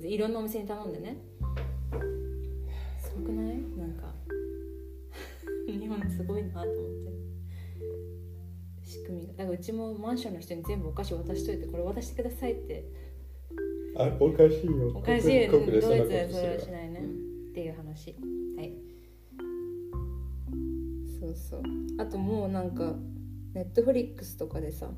[0.00, 1.18] でいろんなお店に頼んでね
[3.22, 3.56] くない？
[3.76, 4.14] なんか。
[5.66, 7.12] 日本すごいなと思って。
[8.82, 9.32] 仕組みが。
[9.34, 12.84] だからうちもマンションの人に全部お菓子渡しといてこれ渡してくださいって。
[13.96, 14.88] あおかしいよ。
[14.94, 15.90] おかしいよドイツ国でそ
[16.42, 18.16] れはしないね、っていう話。
[18.56, 18.72] はい。
[21.20, 21.62] そうそう。
[21.98, 22.96] あともうなんか
[23.54, 24.90] ネットフリックスとかでさ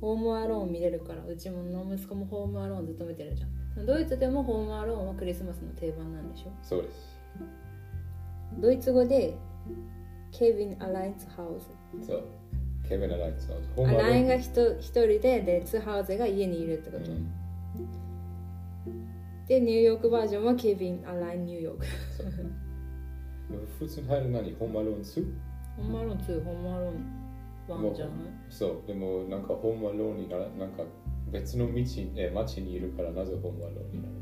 [0.00, 3.86] ホームアローン見れるからうちもの息子もホームアローンずっと見てるじゃん。
[3.86, 6.50] ドイツでもホームアローンはクリスマスの定番なんでしょ？
[6.62, 7.11] そうです
[8.58, 9.34] ドイツ語で
[10.30, 11.58] ケビン・アラインツハウ
[12.00, 12.24] ズそう
[12.88, 17.30] ケビン・アラインツハウスホーアムアローンラインが一一人ででツハウゼが家にいるってこと、うん。
[19.46, 21.86] でニューヨークバージョンはケビン・アライン・ニューヨーク
[23.78, 25.24] 普通に入る何ホームアローン2
[25.76, 25.86] ホー？
[25.88, 26.94] ムアローン2ホームアローン
[27.68, 28.14] 1じゃない？
[28.48, 28.86] そう。
[28.86, 30.82] でもなんかホームアローンにならなんか
[31.30, 31.82] 別の道
[32.16, 34.14] え町にいるからなぜホームアローンになる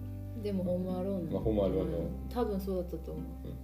[0.43, 1.99] でもホームアローンのまあホームアローンの
[2.33, 3.57] 多分そうだったと思う、うん。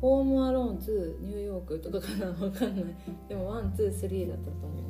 [0.00, 2.26] ホームアローン2ニューヨークとかかな？
[2.26, 2.84] わかんない。
[3.28, 4.82] でも123だったと思う。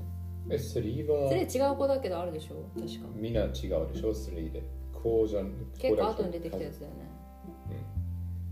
[0.51, 1.29] え3は？
[1.29, 2.71] それ違う子だけどあるでしょ？
[2.79, 3.09] 確か。
[3.15, 4.63] みんな違うでしょ？3で。
[4.93, 6.99] こうじゃん結構後に出てきたやつだよね。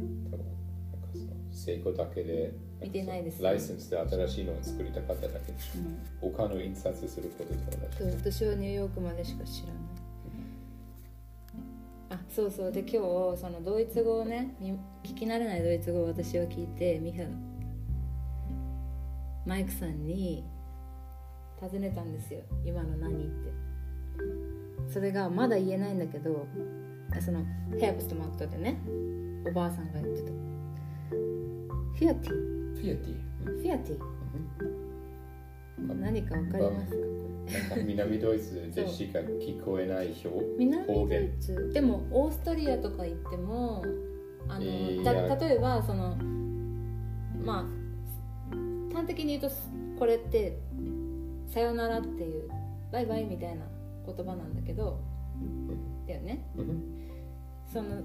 [0.00, 0.30] うん。
[0.30, 0.46] 多分
[0.92, 6.30] なんかその成功だけで見てないですライセンスで新しいのを作りたかっただけでしょ。
[6.30, 7.61] 他の印刷することと
[8.04, 8.16] 同じ。
[8.30, 9.74] 私はニューヨークまでしか知らない
[12.11, 12.73] あそうそう。
[12.73, 12.99] で今日
[13.40, 14.55] そのドイツ語をね
[15.03, 17.25] 聞き慣れないドイツ語を私は聞いてミハ
[19.45, 20.45] マイクさんに
[21.61, 22.40] 尋ねたんですよ。
[22.64, 23.53] 今の何って。
[24.92, 26.47] それがまだ言えないんだけど
[27.21, 27.45] その
[27.79, 28.81] Herbstmarkt でね。
[29.49, 30.31] おばあさんが言ってた。
[30.31, 32.33] フィアティ。
[32.75, 33.27] フィアティ。
[33.47, 33.99] フィアティ、
[35.94, 37.07] 何かわかりますか？
[37.46, 43.85] なんか南ドイツでしか聞こえない表南ドイツでもオーストリアとか行っても
[44.49, 46.16] あの、例えばその
[47.44, 49.51] まあ端的に言うと
[49.99, 50.59] これって
[51.46, 52.51] 「さよなら」っていう
[52.90, 53.64] 「バイバイ」みたいな
[54.05, 55.01] 言葉なんだけど、
[56.07, 56.44] だよね、
[57.72, 58.03] その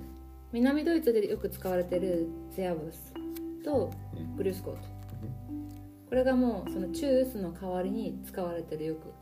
[0.52, 3.14] 南ドイツでよく使われてる「ゼアブス」
[3.66, 3.90] と
[4.38, 4.82] 「グルスコート」
[6.12, 9.14] これがもうそのチュースの代わりに使われてるよく。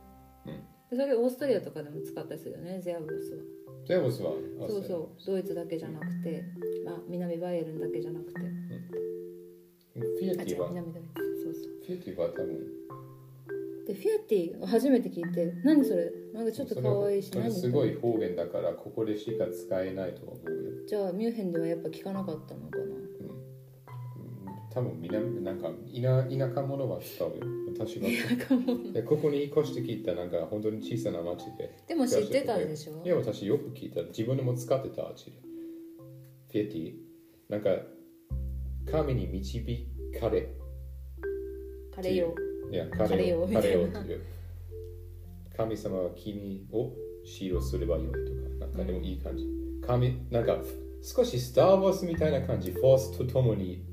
[0.90, 3.42] それオーストリアとかでも使ったりするよねゼアブスは。
[3.86, 4.32] ゼアブスは
[4.68, 6.42] そうそうドイツだけじゃなくて、
[6.84, 8.44] まあ、南バイエルンだけじゃなくて、う
[10.00, 10.68] ん、フィアティは？
[10.70, 11.62] 南ドイツそうそう。
[11.86, 12.58] フィアティは多分。
[13.86, 16.10] でフィアティ初めて聞いて何それ？
[16.34, 20.86] なんかちょっと可愛いし何すごい方言だからここでしか使えないと思うよ。
[20.88, 22.78] じゃあミュンヘンではやっぱ聞かなかったのか。
[22.78, 22.79] な
[24.72, 27.34] 多分南なんか田田舎者は使うよ
[27.76, 28.06] 私は。
[28.92, 31.76] でここに引っ越してきたなんか本当に小さな町で。
[31.88, 33.02] でも知ってたでしょ？
[33.04, 34.02] いや私よく聞いた。
[34.02, 35.32] 自分でも使ってたあっちで
[36.52, 36.94] フィエティ？
[37.48, 37.70] なんか
[38.90, 39.88] 神に導
[40.20, 40.48] かれ。
[41.94, 42.34] カレよ
[42.70, 44.22] いやカレよカレよっていう。
[45.56, 46.92] 神様は君を
[47.24, 50.56] 使用すればよいとかなんかでもいい感じ、うん、神なんか
[51.02, 52.70] 少しスター・ウォースみたいな感じ。
[52.70, 53.84] フォースとともに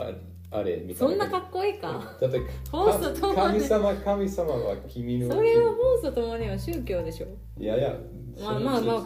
[0.00, 0.94] ああれみたいな。
[0.94, 2.16] そんなかっこいいか？
[2.20, 5.34] だって神様神様は君の。
[5.34, 7.26] それはモースとともには宗教でしょ？
[7.58, 7.94] いやいや
[8.42, 9.04] まあまあまあ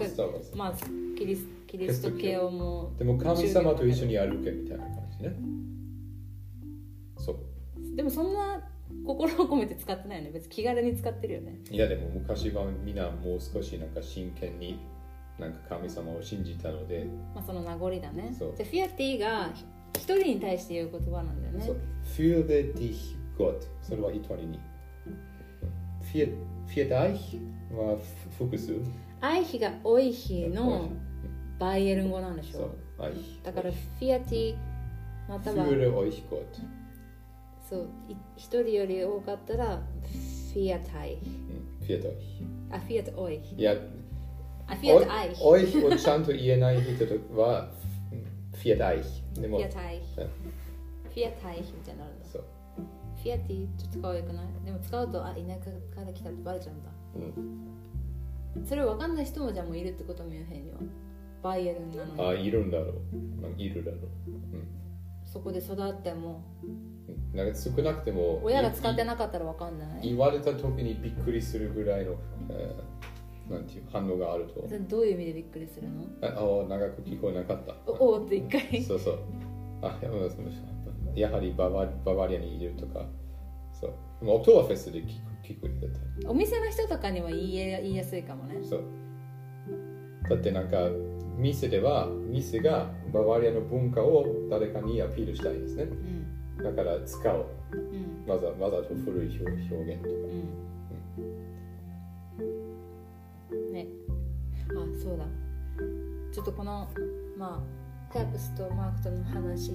[0.55, 0.75] まあ
[1.19, 5.37] キリスキリスト教もでも神様と一緒に歩けみたいな感じね。
[7.19, 7.37] そう。
[7.97, 8.63] でもそんな
[9.05, 10.31] 心を込めて使ってないよね。
[10.31, 11.59] 別に気軽に使ってるよね。
[11.71, 14.79] いやでも昔はみんなもう少しなんか真剣に
[15.39, 17.07] なんか神様を信じたので。
[17.35, 18.35] まあその名残だね。
[18.39, 19.51] じゃフィアティが
[19.97, 21.81] 一人に対して言う言葉なんだよね。
[22.17, 23.67] Für dich Gott。
[23.83, 24.61] それは一人に。
[26.13, 26.29] Für,
[26.67, 27.41] für dich
[27.73, 27.99] は
[28.39, 28.79] 複数？
[29.59, 30.91] がオイヒの
[31.59, 32.71] バイエルン語なんでしょう。
[33.43, 34.57] だからフィアティ
[35.29, 35.67] または。
[35.67, 36.45] Für euch Gott。
[37.69, 37.89] そう、
[38.37, 39.81] 一人より多かったら
[40.53, 41.19] フィアタイ。
[41.81, 42.13] フィアタイ。
[42.71, 43.41] あ、フィアタオイ。
[43.57, 43.75] いや、
[44.67, 45.35] あ、フィアタアイ。
[45.41, 47.71] オイをちゃんと言えない人は
[48.55, 49.03] フィアタイ。
[49.41, 50.01] でもフィアタイ
[51.15, 52.45] フィアタイみたいなのそう
[53.23, 56.91] フィアティちょっと可愛くないでも使うとあ田舎から来たってバレちゃうんだ、
[58.57, 60.75] うん、それ分かんない人もじゃあもういるってことも言えへんよ
[61.43, 62.95] バイエルンなのにあいるんだろう
[63.57, 64.69] いるだろう、うん、
[65.25, 66.43] そこで育っても
[67.33, 72.17] なんか少なくても親が使ってなかったら分かんない言われた時にびっくりするぐらいの、
[72.51, 73.14] えー、
[73.49, 74.67] なんていう反応があると。
[74.89, 76.05] どういう意味でびっくりするの？
[76.23, 77.75] ああ長く聞こえなかった。
[77.87, 78.83] おおって一回。
[78.83, 79.19] そうそう。
[79.83, 79.99] あ
[81.15, 83.07] やはりババババリアにいるとか。
[83.73, 83.93] そう。
[84.21, 85.09] でもオクトーバーフェスで聞く
[85.47, 88.57] 聞く絶対お店の人とかには言い言いやすいかもね。
[88.63, 88.85] そう。
[90.29, 90.89] だってなんか
[91.37, 97.77] 店では店がババリアの文化を誰かにアピールしたいですね、うん、だから使う、う
[98.27, 100.49] ん、わざわざと古い表現とか、うん、
[105.05, 105.25] そうだ。
[106.33, 106.89] ちょっとこの
[107.39, 109.73] まあキャップスとマークとの話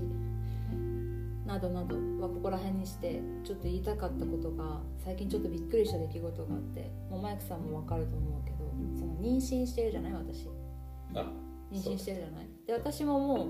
[1.46, 8.58] などなどはここら辺にしてちょっと言いたかったことが最近ちょっとびっくりした出来事があってもうマイクさんも分かると思うけど
[8.98, 10.14] その妊娠してるじゃない？
[10.14, 10.48] 私。
[11.72, 12.48] 妊娠してるじゃない？
[12.68, 13.48] で私ももう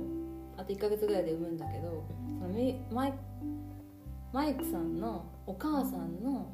[0.57, 2.05] あと1ヶ月ぐらいで産むんだけど
[2.39, 2.53] その
[2.91, 3.13] マイ
[4.31, 6.53] マイクさんのお母さんの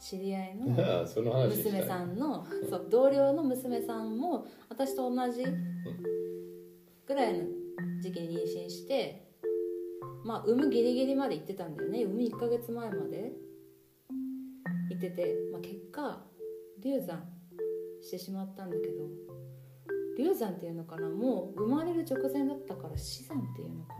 [0.00, 0.66] 知り合いの
[1.48, 5.42] 娘さんのそう同僚の娘さんも私と同じ
[7.06, 7.44] ぐらいの
[8.00, 9.26] 時期に妊娠して
[10.24, 12.04] まあ産むギリギリまで行ってたんだよね。
[12.04, 13.32] 産む1ヶ月前まで
[14.90, 16.24] 行ってて、まあ、結果
[16.82, 17.24] 流産
[18.00, 19.08] してしまったんだけど
[20.18, 21.08] 流産っていうのかな？
[21.08, 23.94] もう生まれる直前だったから死産っていうのか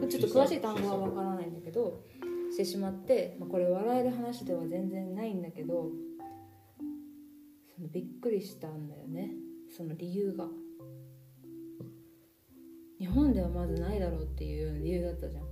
[0.00, 0.06] な？
[0.08, 2.00] ちょっと詳しい単語はわからないんだけど
[2.56, 5.90] してしまって、まあ、これ笑える話では全然ないんだけど
[7.76, 9.32] そのびっくりしたんだよね。
[9.76, 10.46] その理由が。
[12.98, 15.44] 日本ではまずないだろうっていうような理由だったじゃん、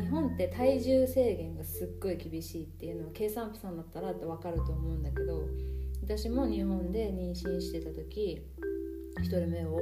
[0.00, 5.42] 日本って体重制限がすっごい厳しいっていうのは計算婦さんだったらって分かると思うんだけど
[6.04, 8.46] 私も日本で妊娠してた時
[9.18, 9.80] 1人目を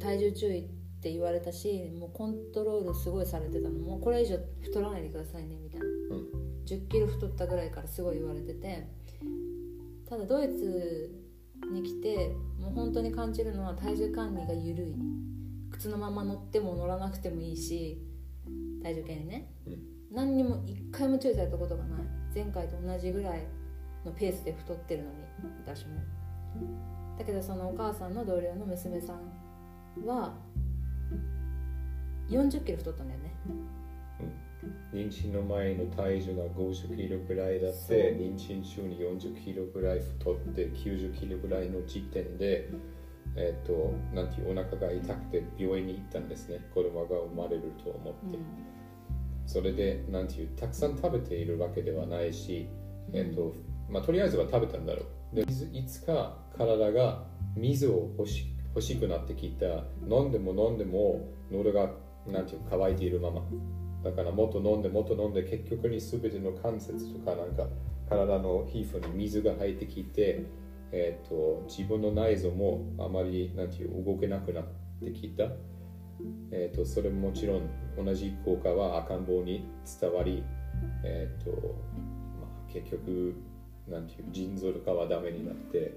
[0.00, 0.75] 体重注意
[1.06, 3.78] って言われたしもうコントロールすごいされてたの。
[3.78, 8.88] もうこれ以上太らないでくださいねみたいな、うん、1 0キロ太ったぐらいからすごい言われてて。
[10.08, 11.10] ただドイツ
[11.72, 14.94] に来てもう本当に感じるのは体重管理が緩い。
[15.70, 18.00] 靴のまま乗っても乗らなくてもいいし
[18.82, 19.78] 体重計にね、うん、
[20.10, 22.00] 何にも一回も注意されたことがない。
[22.34, 23.46] 前回と同じぐらい
[24.04, 25.16] のペースで太ってるのに
[25.64, 26.00] 私も。
[27.16, 30.34] だけどそのお母さんの同僚の娘さんは
[32.28, 33.32] 40キロ太ったんだよね、
[34.92, 42.70] うん、妊娠の前の体重が50キロぐらいだって妊娠中に40キロぐらい太って90キロぐらいの時点で
[43.36, 46.60] えっ、ー、となんていうお腹が痛くて病院に行ったんですね。
[46.74, 48.44] 子供が生まれると思って、うん、
[49.46, 52.66] それでなんていうたくさん食べているわけではないし、
[53.12, 53.54] えっ、ー、と
[53.88, 55.36] まあ、とりあえずは食べたんだろう。
[55.36, 59.66] でいつか体が水を欲し欲しくなってきた。
[60.08, 61.90] 飲んでも飲んでも喉が
[62.28, 63.42] なんていう乾いているまま。
[64.02, 67.66] だからもっと飲んでもっと飲んで結局に全ての関節とかなんか
[68.08, 70.44] 体の皮膚に水が入ってきて、
[70.92, 74.64] えーと、自分の内臓もあまりなんていう動けなくなっ
[75.02, 75.44] てきた、
[76.52, 79.68] えーと、それももちろん同じ効果は赤ん坊に
[80.00, 80.44] 伝わり、
[81.04, 83.34] えーとまあ、結局
[83.88, 85.94] なんていう腎臓とかはダメになって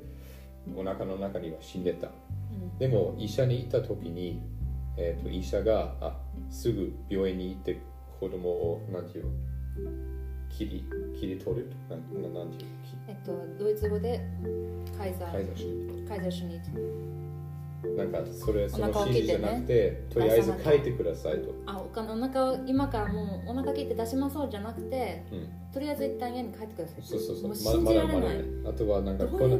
[0.75, 4.41] お腹の中には死んでた、うん、でも医者に行った時に
[4.97, 6.17] えーと、医者があ
[6.49, 7.79] すぐ病院に行って
[8.19, 9.25] 子供をなんていう
[10.49, 10.83] 切り
[11.17, 11.71] 切り取る？
[11.89, 12.69] なんなんていう
[13.07, 14.21] えっとドイツ語で
[14.97, 15.31] カイザー。
[15.31, 16.59] カイザーシュニカイザーシュニ
[17.95, 21.53] なんかそれその指示じゃなくて、ね、とりあえず書いてくださいと。
[21.65, 27.01] あおお腹を今からもうお腹切って出しまそうじゃなくて、うん、とりあえず一旦家に帰ってください。
[27.03, 27.81] そうそうそう。
[27.81, 28.35] まだまだまだ
[28.69, 29.59] あとはなんかこの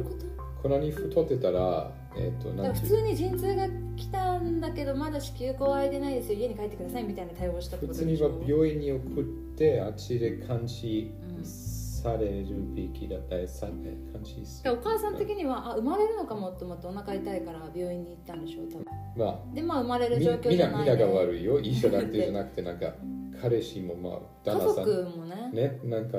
[0.62, 3.66] こんなに太ってたらえーと、と普通に陣痛が
[4.00, 6.38] 来たんだけどまだ子宮口開いてないですよ。
[6.38, 9.24] 家に帰ってくださいみたいな対応したってこと普通には病院に送っ
[9.56, 11.12] てあっちで監視
[11.44, 18.86] されるべきだったり、うん、監視お母さん的にはあ生まれるのかもと思ってお腹痛いから病院に行ったんでしょう多分、
[19.16, 20.78] まあ、でまあ生まれる状況じゃない。
[20.78, 21.60] みんなが悪いよ。
[21.60, 22.94] 医者だけじゃなくてなんか
[23.42, 24.84] 彼氏もまあ旦那さん。
[24.86, 25.50] 家族もね。
[25.52, 26.18] ねなんか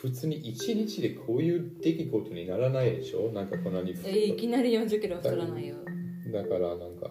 [0.00, 3.30] 普通に一日でこういう出来事にならないでしょ。
[3.32, 3.90] なんかこんなに。
[3.90, 5.76] いきなり40キロ太らないよ
[6.32, 7.10] だからなんか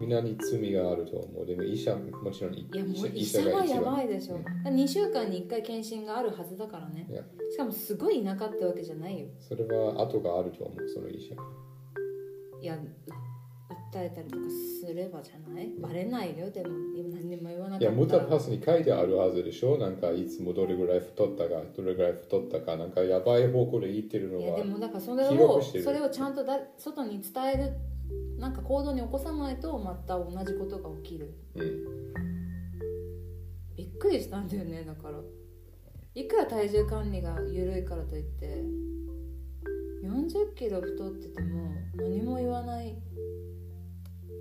[0.00, 1.46] みんなに罪があると思う。
[1.46, 4.38] でも医者もちろんいやもう医者はやばいでしょ、う
[4.70, 7.06] ん、2週間に1回検診があるはずだからね。
[7.50, 9.26] しかもすごい田舎ってわけじゃないよ。
[9.38, 11.34] それは後があると思うその医者。
[12.60, 12.76] いや
[13.94, 14.42] 訴えたりとか
[14.80, 15.72] すればじゃない？
[15.78, 16.50] バレないよ。
[16.50, 16.70] でも
[17.12, 19.78] 何も言わなかったいやムタパスに書いてあるはずでしょ。
[19.78, 27.72] なんかいつもどれぐらい太ったかどれぐらい太ったかなんかやばい方向で言ってるのはいやでもだからそれをそれをちゃんとだ外に伝える
[28.38, 32.14] なんか行動に起こさないとまた同じことが起きる、うん、
[33.76, 35.18] びっくりしたんだよねだから。
[36.14, 38.62] いくら体重管理が緩いからといって
[40.04, 42.94] 40キロ太ってても何も言わない。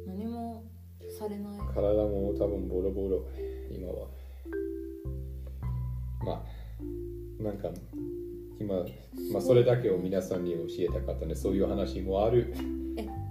[0.06, 0.64] 何も
[1.18, 1.60] されない。
[1.74, 3.26] 体も多分ボロボロ
[3.72, 4.08] 今は。
[6.24, 7.70] まあなんか
[8.60, 8.76] 今、
[9.32, 11.34] まあ、それだけを皆さんに教えたかったね。
[11.34, 12.54] そういう話もある。
[12.98, 13.23] え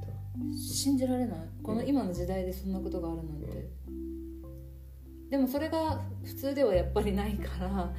[0.57, 1.39] 信じられない。
[1.63, 7.93] この今の時代でそんなことがあるなんて、うん、でもそれが普通ではやっぱりないから、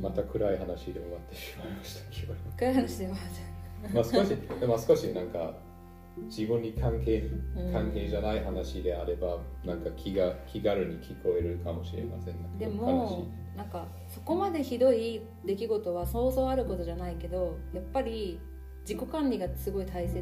[0.00, 3.18] また暗い話で終わってしまいました暗い話で終わっ
[3.88, 5.54] たまあ少し でも少しなんか
[6.26, 7.30] 自分に関係
[7.72, 18.40] 関係じゃない話であれば、うん、なんか気が気軽に聞こえるかもしれませんでもなんかそこまでひどい出来事はそうそうあることじゃないけどやっぱり
[18.82, 20.18] 自己管理がすごい大切、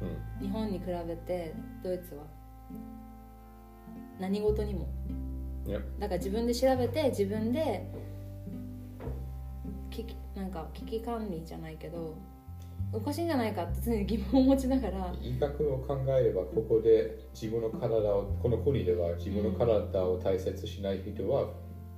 [0.00, 2.24] うん、日本に比べてドイツは。
[4.18, 4.88] 何事にも。
[5.98, 7.86] だから自分で調べて自分で
[9.90, 12.16] 危機なんか危機管理じゃないけど
[12.92, 15.14] おかしいんじゃないかって常に疑問を持ちながら。
[15.22, 21.50] 医学を考えればここで自分の体をこの国では自分の体を大切しない人は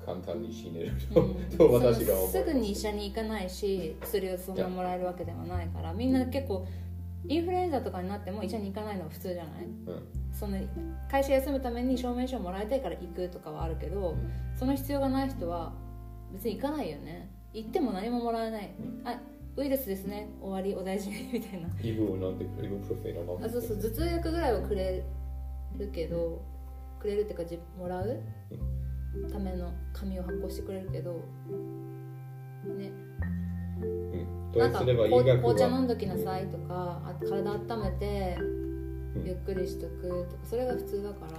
[0.04, 2.28] 簡単に死ねると,、うん、と 私が思う。
[2.28, 6.66] すぐに医者に行かないし薬をそんなもらえるわけではないからみんな結構
[7.28, 9.72] インフルエンザとかになっても医者に行かないのが普通じゃない、うん、
[10.32, 10.58] その
[11.10, 15.72] 会社休むために証明書をもらいたいから行くとかはあるけど、うん、その必要がない人は
[16.32, 17.30] 別に行かないよね。
[17.52, 18.70] 行っても何ももらえない、
[19.04, 19.20] あ
[19.56, 20.30] ウイルスですね。
[20.40, 21.68] 終わりお大事にみたいな。
[21.82, 23.76] イブを飲んでイブプロフェ飲んであそうそう。
[23.76, 25.04] 頭痛薬ぐらいはくれ
[25.76, 26.42] るけど
[26.98, 28.22] くれるっていうかじもらう、
[29.30, 31.12] ための紙を発行してくれるけど
[32.64, 32.92] ね、
[33.80, 35.36] うん、どうすれば医学は。
[35.36, 38.38] 紅茶飲んどきなさいとかあ体温めて
[39.24, 41.38] ゆっくりしとくとかそれが普通だから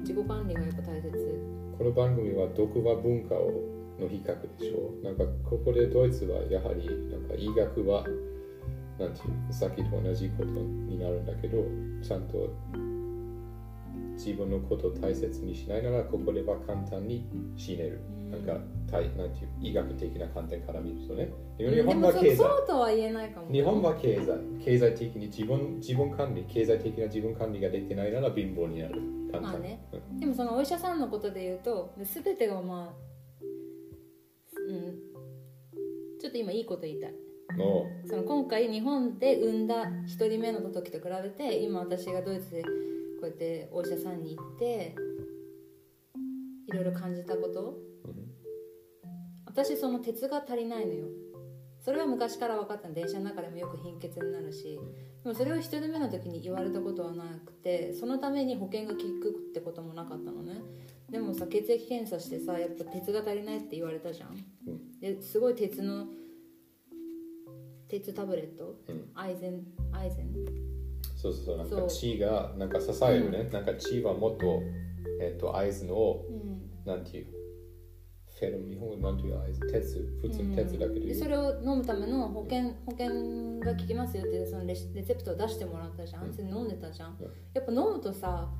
[0.00, 1.10] 自己管理がやっぱ大切。
[1.78, 8.04] この番組は毒は文化をの比較でしょなんかここでドイツはやはりなんか医学は
[8.98, 11.58] なんていうさっきと同じことになるんだけど
[12.02, 12.52] ちゃんと
[14.24, 18.60] 自分のことを大切にしないならここでは簡単に死ねる、うん、なんか
[18.94, 21.28] なんていう医学的な観点から見るとね。
[21.58, 22.36] 日本は経済。
[22.36, 24.64] そうとは言えないかも日本は経済。
[24.64, 29.00] 経済的に自分自分管理経済的な自分管理ができないなら貧乏になる。
[29.40, 33.42] まあね、うん、でもそのお医者さんのことで言うと全てがまあ
[34.68, 34.98] うん。
[36.20, 37.14] ちょっと今いいこと言いたい。
[38.06, 42.68] その今回日本で産んだ1人目の時と比べて今私がドイツでこ
[43.26, 44.94] うやってお医者さんに行って
[46.68, 48.30] いろいろ感じたこと、うん、
[49.46, 51.06] 私その鉄が足りないのよ。
[51.84, 52.94] それは昔から分かったの。
[52.94, 54.80] 電車の中でもよく貧血になるし。
[55.22, 60.60] でもそれを1人目の時に言われたことはなくてそのために保険が効くってこともなかったのね。
[61.10, 66.06] でもさ血液検査してさやっぱ鉄が足りないって言われたじゃん、うん、ですごい鉄の
[67.88, 69.62] 鉄タブレット、うん、アイゼン
[69.92, 70.32] アイゼン
[71.24, 74.60] そうそうそうなんか血がなんか支えるね、うん、なんか血はもっと
[75.20, 75.94] えっ、ー、と合図の、
[76.28, 77.26] うん、なんていう
[78.38, 87.16] フェル日本語なんていう合図鉄普通の鉄だけで,、それを飲むための保険保険が効きますよってそのレレセプトを出してもらったじゃん、うん、それ飲んでたじゃん、
[87.54, 88.52] やっぱ飲むとさ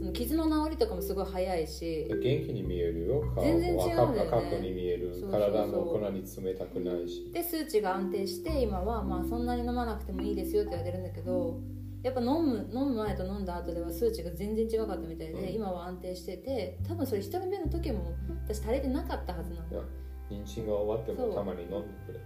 [0.00, 2.08] その傷の治りとかもすごい早いし。
[2.08, 3.20] 元気に見えるよ。
[3.32, 5.14] 顔全然違うんだよ、ね、赤くに見える。
[5.30, 7.30] 体も粉に冷たくないし。
[7.32, 11.60] で数値が安定して今はまあそんなに飲まなくてもいいですよって言われてるんだけど
[12.02, 18.12] やっぱ飲む飲む前と飲んだ後では数値が全然違かったみたいで、うん、今は安定してて多分それ1人目の時も
[18.46, 19.84] 私足りてなかったはずなの。
[20.30, 22.20] 妊娠が終わってもたまに飲んでくれ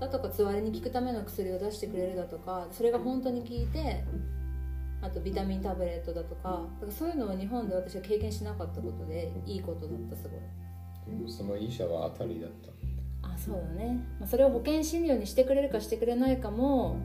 [0.00, 4.04] だとかつわりに効くための薬を出してくれるだとかそれが本当に効いて
[5.00, 11.30] あとビタミンタブレットだとかだからそういうのを日本で私は経験しなかったことでいいことだったすごい。
[11.30, 13.28] その医者は当たりだった。
[13.28, 17.00] あそうだね、まあ、それを保険診療にしてくれるかしてくれないかも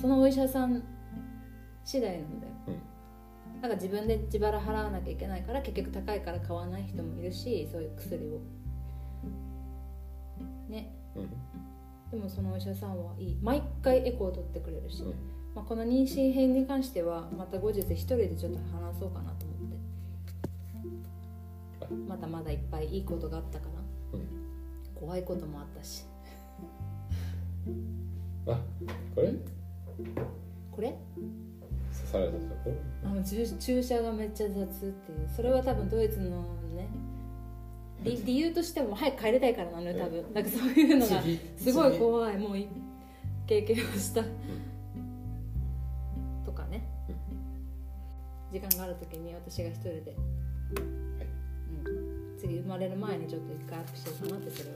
[0.00, 0.82] そのお医者さん
[1.84, 2.52] 次第なんだよ、
[3.56, 8.40] うん、なんか自分で自腹払わなきゃいけないから結局高いから買わない人もいるしそういう薬を。
[10.68, 11.30] ね、うん、
[12.10, 13.38] でもそのお医者さんはいい。
[13.42, 15.14] 毎回エコー取ってくれるし、うん。
[15.54, 19.74] まあ、この妊娠編に関してはまた後日一人でちょっと話そうかなと思って。
[22.08, 23.72] まだまだいっぱいいいことがあったかな、
[24.14, 24.26] うん、
[24.94, 26.06] 怖いこともあったし。
[28.46, 28.58] あ
[29.14, 29.34] これ？
[30.70, 30.94] これ？
[31.92, 32.74] 刺されたとこ？
[33.04, 35.28] あの注注射がめっちゃ雑っていう。
[35.34, 36.42] それは多分ドイツの
[36.74, 36.88] ね
[38.02, 40.24] 理理由としても早く帰りたいからなのよ多分。
[40.34, 41.22] なんかそういうのが
[41.56, 42.56] すごい怖いもう
[43.46, 44.22] 経験をした、
[48.52, 50.04] 時間がある時に私が一人で、はい。
[51.86, 51.90] う
[52.36, 54.74] ん、次生まれる前にちょっと一回アップしようかなってそれを。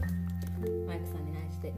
[0.89, 1.73] マイクさんに内して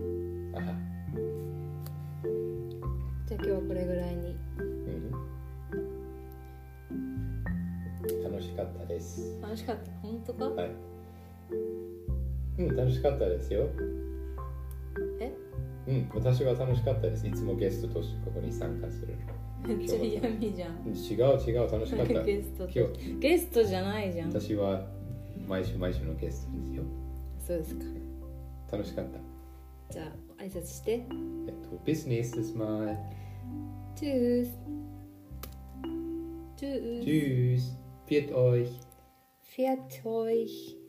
[3.31, 4.63] じゃあ今日はこれぐらいに、う
[8.09, 9.39] ん、楽しかったです。
[9.41, 9.91] 楽しかった？
[10.03, 10.45] 本当か？
[10.47, 10.71] はい。
[12.59, 13.69] うん楽しかったですよ。
[15.21, 15.33] え？
[15.87, 17.25] うん私は楽しかったです。
[17.25, 19.15] いつもゲストとしてここに参加する
[19.69, 19.77] の。
[19.77, 20.73] めっちゃ嫌味じゃん。
[20.89, 22.23] 違う違う楽しかった。
[22.27, 23.15] ゲスト今日。
[23.21, 24.31] ゲストじゃないじゃん。
[24.33, 24.85] 私は
[25.47, 26.83] 毎週毎週のゲストですよ。
[27.47, 27.85] そうですか。
[28.73, 29.21] 楽しかった。
[29.95, 30.03] じゃ
[30.39, 30.93] あ挨拶して。
[30.93, 32.97] えっと bis nächstes Mal
[33.99, 34.49] Tschüss.
[36.57, 37.05] Tschüss.
[37.05, 37.77] Tschüss.
[38.07, 38.71] Viert euch.
[39.43, 40.80] Viert euch